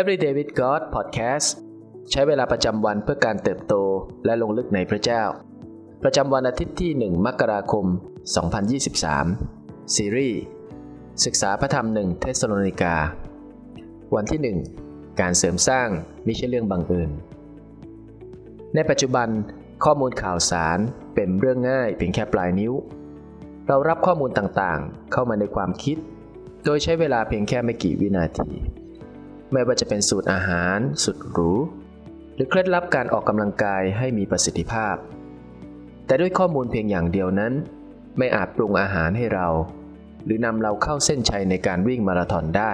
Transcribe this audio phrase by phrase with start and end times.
[0.00, 1.48] Everyday with God Podcast
[2.10, 3.74] ใช้เวลาประจำวันเพื่อการเติบโต
[4.24, 5.22] และลงลึกในพระเจ้า
[6.02, 7.86] ประจำวันอาทิตย์ที่ 1 มกราคม
[9.10, 10.40] 2023 ซีรีส์
[11.24, 12.96] ศึกษาพระธรรมหนึ่งเทสโลนิกา
[14.14, 14.40] วันที่
[14.80, 15.88] 1 การเสริมสร้าง
[16.24, 17.10] ไม่ใช่เรื่องบังเอิญ
[18.74, 19.28] ในปัจจุบัน
[19.84, 20.78] ข้อมูลข่าวสาร
[21.14, 22.72] เป็นเรื่องง่ายเพียงแค่ปลายนิ้ว
[23.68, 25.96] เรารับข้อมูลต่างๆ เข้ามาในความคิด
[26.64, 28.50] โดยใช้เวลาเพียงแค่ไม่กี่วินาที
[29.54, 31.52] ไม่ว่าจะเป็นสูตรอาหาร สุดหรู
[32.34, 34.96] หรือเคล็ดลับการออกกำลังกายให้มีประสิทธิภาพ
[36.06, 37.52] แต่ด้วยข้อมูลเพียงอย่างเดียวนั้น
[38.18, 39.48] ไม่อาจปรุงอาหารให้เรา
[40.24, 42.72] หรือนำเราเข้าเส้นชัยในการวิ่งมาราธอนได้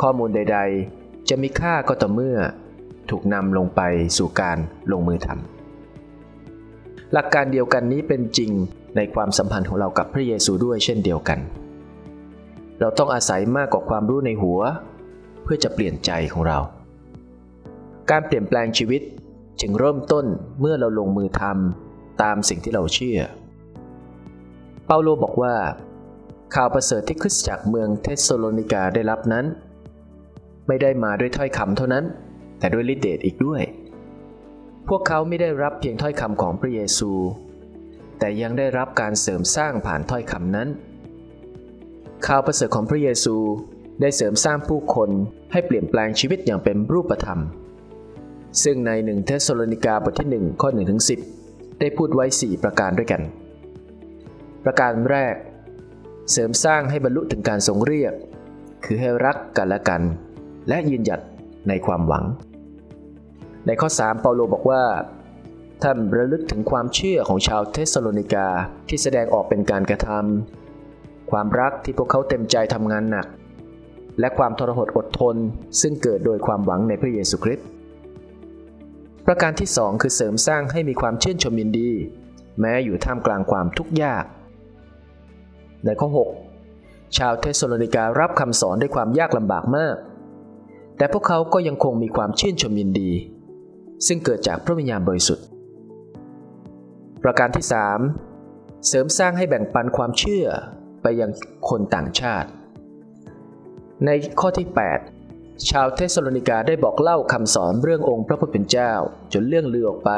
[0.00, 0.58] ข้อมูลใด
[0.94, 2.38] ๆ จะมีค่าก็ต่อเมื่อ
[3.10, 3.80] ถูกนำลงไป
[4.18, 4.58] สู่การ
[4.92, 8.50] ลงมือทำหลักการเดียวกันนี้เป็นจริง
[8.96, 11.38] ในความสัมพันธ์ของเรากับพระเยซูด้วยเช่นเดียวกัน
[12.80, 14.60] เราต้องอาศัยมากกว่าความรู้ในหัว
[15.44, 16.58] เพื่อจะเปลี่ยนใจของเรา
[18.10, 19.02] การเปลี่ยนแปลงชีวิต
[19.60, 20.26] จึงเริ่มต้น
[20.60, 23.18] เมื่อเราลงมือทำตามสิ่งที่เราเชื่อ
[24.86, 25.54] เปาโลบอกว่า
[26.54, 29.46] ข่าวประเสริฐที่คริสตจักรเมืองเทสโลนิกาได้รับนั้น
[30.68, 32.04] ไม่ได้มาด้วยถ้อยคำเท่านั้น
[32.58, 33.62] แต่ด้วยฤทธิ์เดชอีกด้วย
[34.88, 37.10] พวกเขาไม่ได้รับเพียงถ้อยคำของพระเยซู
[38.18, 40.68] แต่ยังได้รับการเสริมสร้างผ่านถ้อยคำนั้น
[42.26, 43.36] ข่าวประเสริฐของพระเยซู
[44.00, 45.10] ได้เสริมสร้างผู้คน
[45.52, 47.40] ให้เปลี่ยนแปลงชีวิตอย่างเป็นรูปธรรม
[48.62, 51.02] ซึ่งในหนึ่งเทสโลนิกาบทที่ 1 ข้อ1ถึง
[51.40, 53.22] 10 ได้พูดไว้ 4 ประการด้วยกัน
[54.64, 55.34] ประการแรก
[56.32, 58.12] เสริมสร้างให้บรรลุถึงการทรงเรียก
[58.84, 60.02] คือให้รักกันและกัน
[60.68, 61.20] และยืนหยัด
[61.68, 62.24] ในความหวัง
[63.66, 64.84] ในข้อ 3 เปาโลบอกว่า
[65.82, 68.46] ท่านระลึกถึงความเชื่อของชาวเทสโลนิกา
[68.88, 73.26] ที่แสดงออกเป็นการกระทำความรักที่พวกเขาเต็มใจทำงานหนัก
[74.20, 75.36] และความทรหดอดทน
[75.80, 77.66] ซึ่งเกิดโดยความหวังในพระเยซูคริสต์
[79.26, 81.90] ประการที่ 2 คือเสริมสร้างให้มีความชื่นชมยินดี
[82.60, 84.24] แม้อยู่ท่ามกลางความทุกข์ยาก
[85.84, 86.08] ในข้อ
[86.58, 89.96] 6 ชาวเทสโลนิการับคำสอนด้วยความยากลำบากมาก
[90.96, 93.10] แต่พวกเขาก็ยังคงมีความชื่นชมยินดี
[94.06, 95.46] ซึ่งเกิดจากพระวิญญาณบริสุทธิ์
[97.22, 97.64] ประการที่
[98.24, 100.46] 3 เสริมสร้างให้แบ่งปันความเชื่อ
[101.02, 101.30] ไปยัง
[101.68, 102.48] คนต่างชาติ
[104.06, 104.10] ใน
[104.40, 104.66] ข้อที่
[105.16, 108.92] 8 ชาวเทสโลนิกาได้บอกเล่าคำสอนเรื่ององค์พระผู้เป็นเจ้า
[109.32, 110.10] จนเรื่องลือออกไป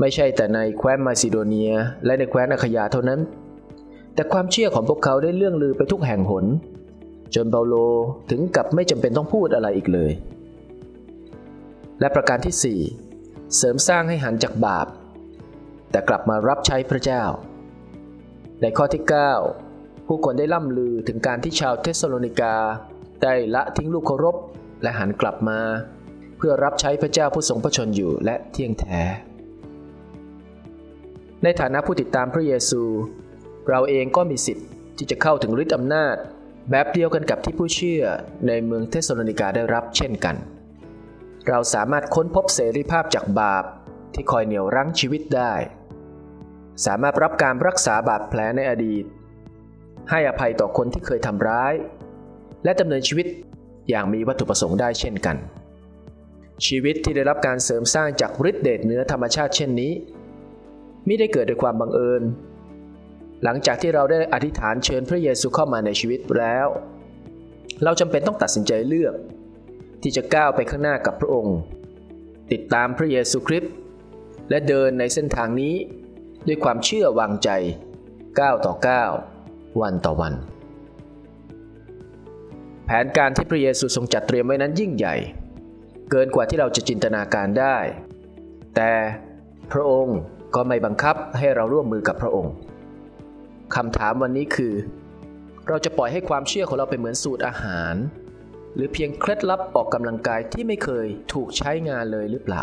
[0.00, 1.72] ไม่ใช่แต่ในแคว้นมาซิโดเนีย
[2.04, 3.20] และในแคว้นอาคยาเท่านั้น
[4.14, 6.46] แต่ความเชื่อของพวกเขาได้เรื่องลือไปทุกแห่งหน
[7.34, 7.74] จนเปาโล
[8.30, 10.12] ถึงกับไม่จำเป็นต้องพูดอะไรอีกเลย
[12.00, 12.80] และประการที่
[13.10, 14.86] 4 เสริมสร้างให้หันจากบาป
[15.90, 17.22] แต่กลับมารับใช้พระเจ้า
[18.60, 19.67] ในข้อที่ 9
[20.08, 22.54] ผู้คนได้ล่ำลือถึงการที่ชาวเทสโลนิกา
[23.22, 24.36] ได้ละทิ้งลูกเคารพ
[24.82, 25.60] และหันกลับมา
[26.38, 29.00] เพื่อรับใช้พระเจ้าผู้ทรงพระชนอยู่และเที่ยงแท้
[31.42, 32.82] ในฐานะผู้ติดตามพระเยซู
[33.68, 34.66] เราเองก็มีสิทธิ์
[34.96, 36.16] ที่จะเข้าถึงฤทธิอำนาจ
[36.70, 38.02] แบบเดียวกันกับที่ผู้เชื่อ
[38.46, 40.36] ในเมืองเทสโลนิกาได้รับเช่นกัน
[41.48, 43.64] เราสามารถค้นพบเสรีภาพจากบาป
[44.14, 45.52] ที่คอยเหนี่ยวรั้งชีวิตได้
[46.86, 49.04] สามารถรับการรักษาบาดแผลในอดีต
[50.10, 51.74] ให้อภัยต่อคนที่เคยทำร้าย
[52.64, 53.26] และดำเนินชีวิต
[53.88, 55.36] อย่างมีวัตถุประสงค์ได้เช่นกัน
[56.66, 59.92] ชีวิตที่ได้รับการเสริมสร้างจากฤทธิเดชเหนือธรรมชาติเช่นนี้
[61.04, 62.22] ไม่ได้เกิดด้วยความบังเอิญ
[63.44, 66.66] หลังจากที่เราได้อธิษฐานเชิญพระเยซูเข้ามาในชีวิตแล้ว
[67.84, 69.14] เราจำเป็นต้องตัดสินใจเลือก
[70.02, 71.56] ที่จะก้าวไปข้างหน้ากับพระองค์
[72.52, 73.72] ติดตามพระเยซูคริสต์
[74.50, 75.74] และเดินในเส้นทางนี้
[76.46, 77.50] ด้วยความเชื่อวางใจ
[78.40, 79.10] ก้าวต่อก้าว
[79.80, 80.34] วันต่อวัน
[82.86, 85.16] แผนการที่พระเยซูทรงจัดเตรียมไว้นั้นยิ่งใหญ่
[86.10, 87.76] เกินกว่าที่เราจะจินตนาการได้
[88.76, 88.92] แต่
[89.72, 90.18] พระองค์
[90.54, 92.52] ก็ไม่บังคับให้เราร่วมมือกับพระองค์
[93.74, 94.74] คำถามวันนี้คือ
[95.68, 97.94] เราจะปล่อยให้ความเชื่อของเราเป็นเหมือนสูตรอาหาร
[98.74, 102.62] หรือเพียงเคล็ดลับออกกำลังกายที่ไม่เคยถูกใช้งานเลยหรือเปล่า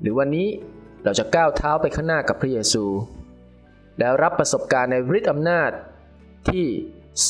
[0.00, 0.48] หรือวันนี้
[1.04, 2.84] เราจะก้าวเท้าไปข้างหน้ากับพระเยซู
[3.98, 5.70] แล้วรับประสบการณ์ในฤทธิอำนาจ
[6.48, 6.64] ที่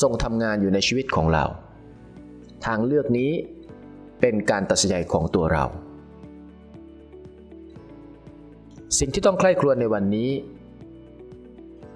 [0.01, 1.45] ทรงทำงานอยู่ในชีวิตของเรา
[2.65, 3.31] ทางเลือกนี้
[4.21, 5.65] เป็นการตัดสินใจของตัวเรา
[8.99, 10.31] สิ่งที่ต้องใคร่ครวญในวันนี้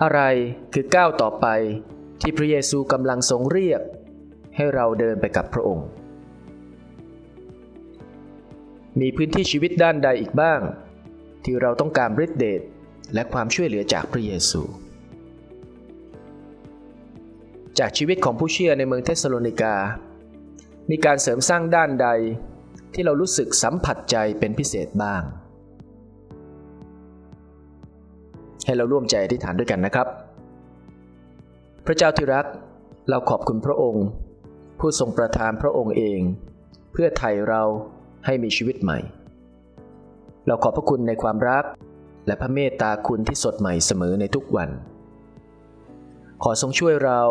[0.03, 0.21] อะไร
[0.73, 1.47] คือก้าวต่อไป
[2.21, 3.81] ที่พระเยซูกำลังทรงเรียก
[4.55, 5.87] ให้เราเดินไปกับพระองค์
[8.99, 10.59] มีพื้นที่ชีวิตด้านใดอีกบ้าง
[11.43, 12.61] ที่เราต้องการฤทธิเดช
[13.13, 14.61] และความช่วยเหลือจากพระเยซู
[17.79, 19.75] จากชีวิตของผู้เชื่อในเมืองเทสโลนิกา
[20.89, 22.07] มีการเสริมสร้างด้านใด
[22.93, 25.23] ที่เรารู้สึกสัมผัสใจเป็นพิเศษบ้าง
[28.65, 30.07] ให้เราร่วมใจอธิษฐานด้วยกันนะครับ
[31.85, 32.45] พระเจ้าที่รัก
[33.09, 34.05] เราขอบคุณพระองค์
[34.79, 36.19] ผู้ทรงประทานพระองค์เอง
[36.91, 37.61] เพื่อไถ่เรา
[38.25, 38.99] ให้มีชีวิตใหม่
[40.47, 41.63] เราขอบพระคุณในความรัก
[42.27, 44.69] และพระเมตตาคุณที่สดใหม่เสมอในทุกวัน
[46.43, 47.21] ขอทรงช่วยเรา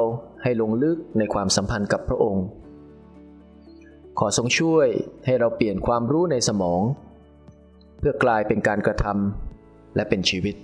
[0.42, 2.46] ให้ลงลึกในความสัมพันธ์กับพระองค์
[4.18, 4.88] ขอทรงช่วย
[5.26, 6.80] ให้เราเปลี่ยนความรู้ในสมอง
[7.98, 10.56] เพื่อกลายเป็นการกระทำและเป็นชีวิต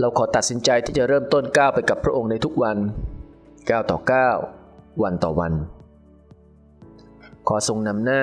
[0.00, 2.78] เราขอตัดสินใจที่จะเริ่มต้นก้าวไปกับพระองค์ในทุกวัน
[3.70, 4.36] ก้าวต่อก้าว
[5.02, 5.52] วันต่อวัน
[7.48, 8.22] ขอทรงนำหน้า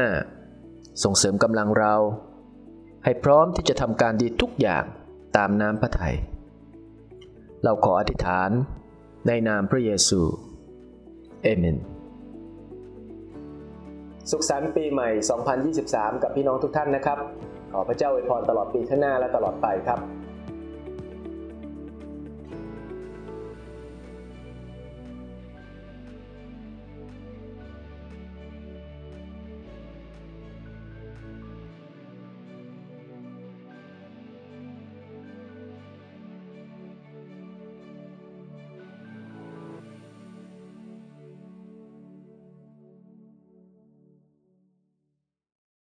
[1.04, 1.95] ส่งเสริมกำลังเรา
[3.03, 4.83] ให้พร้อมที่จะทำการดีทุกอย่าง
[5.38, 6.15] ตามน้ำพระทัย
[7.63, 8.50] เราขออธิษฐาน
[9.27, 10.21] ในนามพระเยซู
[11.44, 11.77] เอเมน
[14.31, 15.09] สุขสันต์ปีใหม่
[15.65, 17.19] 2023 กับพี่น้องทุกท่านนะครับ
[17.71, 20.00] ขอพระเจ้าอวยพรตลอดปีข้างหน้าและตลอดไปครับ